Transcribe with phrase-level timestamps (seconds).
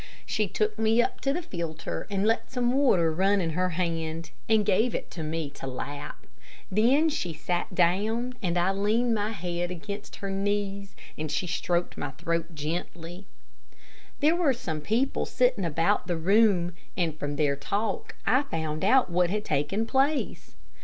[0.25, 4.31] She took me up to the filter and let some water run in her hand,
[4.49, 6.25] and gave it to me to lap.
[6.71, 11.99] Then she sat down and I leaned my head against her knees, and she stroked
[11.99, 13.27] my throat gently.
[14.21, 19.11] There were some people sitting about the room, and, from their talk, I found out
[19.11, 20.55] what had taken place.